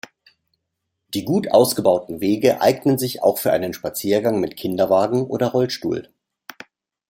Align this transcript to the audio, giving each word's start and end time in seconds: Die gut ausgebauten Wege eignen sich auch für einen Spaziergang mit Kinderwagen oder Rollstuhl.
Die 1.13 1.25
gut 1.25 1.51
ausgebauten 1.51 2.21
Wege 2.21 2.59
eignen 2.59 2.97
sich 2.97 3.21
auch 3.21 3.37
für 3.37 3.51
einen 3.51 3.71
Spaziergang 3.75 4.39
mit 4.39 4.57
Kinderwagen 4.57 5.27
oder 5.27 5.49
Rollstuhl. 5.49 6.09